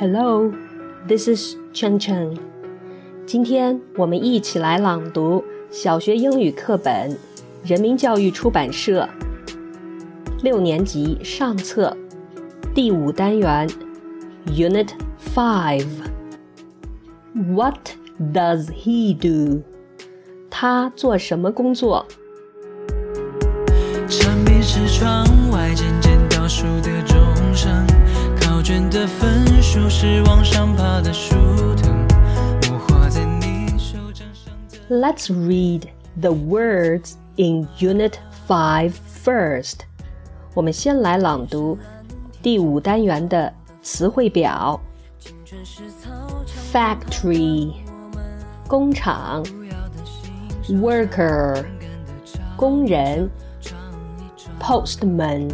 [0.00, 0.50] Hello,
[1.06, 2.34] this is Chen Chen.
[3.26, 7.18] 今天我们一起来朗读小学英语课本，
[7.62, 9.06] 人民教育出版社
[10.42, 11.94] 六年级上册
[12.74, 13.68] 第五单元
[14.46, 14.88] Unit
[15.34, 15.84] Five.
[17.34, 17.90] What
[18.32, 19.62] does he do?
[20.57, 22.05] 他做什么工作？
[24.07, 27.17] 墙壁是窗外渐渐倒数的钟
[27.53, 27.85] 声，
[28.39, 31.35] 考卷的分数是往上爬的树
[31.75, 32.07] 藤。
[32.71, 34.97] 我画在你手掌上的。
[34.97, 35.89] Let's read
[36.21, 38.13] the words in Unit
[38.47, 38.93] Five
[39.25, 39.79] first.
[40.53, 41.77] 我们先来朗读
[42.41, 44.79] 第五单元的词汇表。
[46.71, 47.73] Factory
[48.69, 49.43] 工厂
[50.68, 51.64] ，Worker
[52.56, 53.30] 工人，
[54.60, 55.50] Postman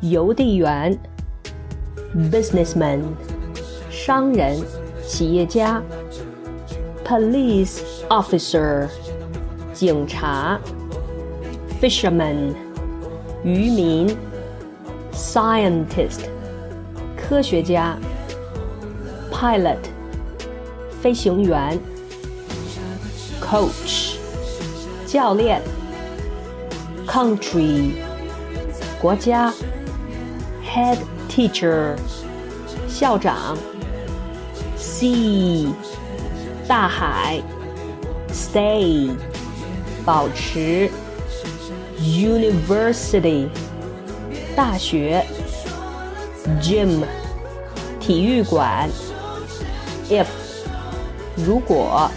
[0.00, 0.98] 邮递员，
[2.14, 3.02] Businessman
[3.90, 4.60] 商人、
[5.06, 5.82] 企业家，
[7.04, 8.88] Police Officer
[9.72, 10.58] 警察，
[11.80, 12.54] Fisherman
[13.42, 14.16] 渔民，
[15.12, 16.20] Scientist
[17.16, 17.96] 科学家。
[19.30, 19.78] pilot
[21.00, 21.78] 飞行员，
[23.40, 24.11] coach
[25.13, 25.61] 教练
[27.05, 27.91] ，country
[28.99, 29.53] 国家
[30.65, 30.97] ，head
[31.29, 31.95] teacher
[32.87, 33.55] 校长
[34.75, 35.71] ，sea
[36.67, 37.39] 大海
[38.31, 39.15] ，stay
[40.03, 40.89] 保持
[42.01, 43.47] ，university
[44.55, 45.23] 大学
[46.59, 47.03] ，gym
[47.99, 48.89] 体育馆。
[50.09, 50.25] if
[51.35, 52.09] 如果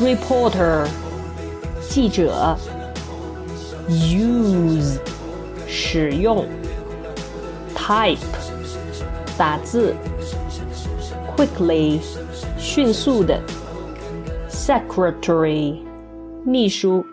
[0.00, 0.86] ，reporter
[1.90, 2.56] 记者
[3.88, 4.96] ，use
[5.66, 6.46] 使用
[7.76, 8.16] ，type
[9.36, 9.92] 打字
[11.36, 11.98] ，quickly
[12.56, 13.40] 迅速的
[14.48, 15.78] ，secretary
[16.44, 17.04] 秘书。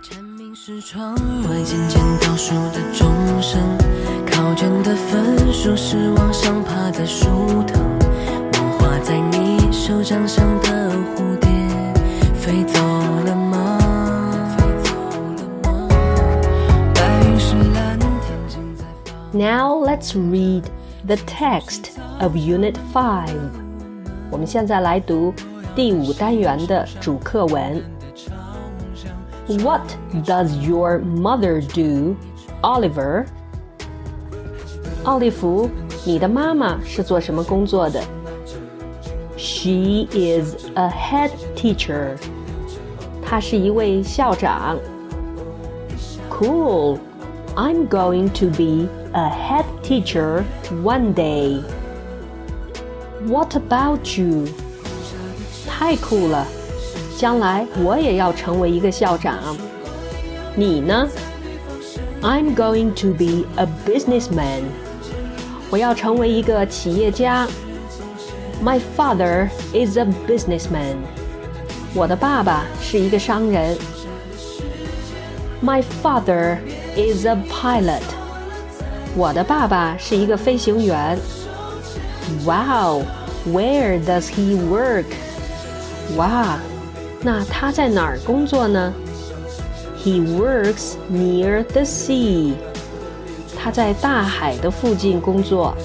[0.00, 3.06] 蝉鸣是窗外渐渐倒数的钟
[3.42, 3.60] 声，
[4.30, 7.26] 考卷的分数是往上爬的树
[7.66, 7.82] 藤。
[8.54, 11.50] 我画在你手掌上的蝴蝶，
[12.34, 12.91] 飞走。
[19.33, 20.63] Now let's read
[21.05, 23.29] the text of Unit 5.
[24.31, 25.33] 我们现在来读
[25.75, 27.83] 第五单元的主课文。
[29.47, 29.81] What
[30.25, 32.15] does your mother do,
[32.61, 33.25] Oliver?
[35.03, 35.69] 奥利弗，
[36.05, 38.01] 你的妈妈是做什么工作的？
[39.37, 42.17] She is a head teacher.
[43.23, 44.77] 她是一位校长。
[46.29, 46.99] Cool.
[47.55, 50.43] I'm going to be a head teacher
[50.83, 51.61] one day.
[53.25, 54.47] What about you?
[55.67, 56.45] 太酷了！
[57.17, 59.57] 将来我也要成为一个校长。
[60.55, 61.07] 你呢？
[62.21, 64.63] I'm going to be a businessman.
[65.69, 67.47] 我要成为一个企业家。
[68.63, 70.95] My father is a businessman.
[71.93, 73.77] 我的爸爸是一个商人。
[75.61, 76.59] My father
[76.95, 78.03] is a pilot.
[79.15, 81.17] 我的爸爸是一个飞行员。
[82.45, 83.03] Wow,
[83.47, 85.05] where does he work?
[86.15, 86.59] 哇，
[87.21, 88.93] 那他在哪儿工作呢？
[89.97, 92.53] He works near the sea.
[93.57, 95.75] 他在大海的附近工作。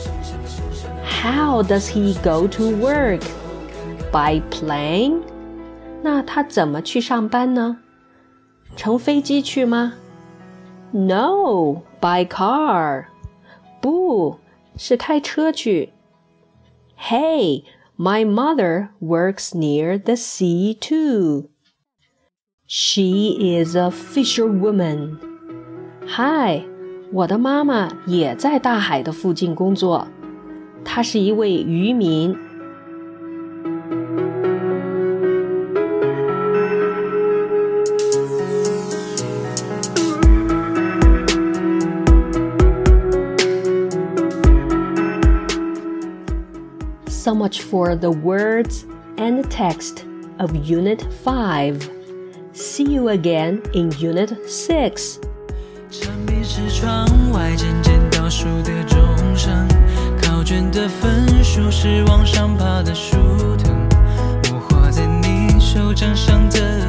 [1.23, 3.23] How does he go to work?
[4.13, 5.23] By plane?
[6.03, 7.79] 那他怎么去上班呢？
[8.77, 9.95] 乘飞机去吗？
[10.91, 13.05] No, by car.
[13.81, 14.39] 不
[14.77, 15.91] 是开车去。
[16.99, 17.65] Hey,
[17.97, 21.49] my mother works near the sea too.
[22.67, 25.19] She is a fisherwoman.
[26.07, 26.65] 嗨，
[27.13, 30.07] 我的妈妈也在大海的附近工作，
[30.85, 32.37] 她是一位渔民。
[47.47, 48.85] much for the words
[49.17, 50.05] and the text
[50.41, 51.89] of Unit 5.
[52.53, 55.21] See you again in Unit 6.
[55.89, 58.99] 墙壁是窗外渐渐倒数的钟
[59.37, 59.69] 声，
[60.21, 63.17] 考卷的分数是往上爬的树
[63.57, 63.89] 藤。
[64.53, 66.89] 我画在你手掌上的